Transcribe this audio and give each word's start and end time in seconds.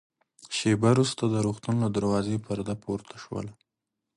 شېبه 0.57 0.87
وروسته 0.93 1.23
د 1.27 1.35
روغتون 1.45 1.75
له 1.83 1.89
دروازې 1.97 2.43
پرده 2.45 2.75
پورته 2.83 3.15
شول. 3.23 3.47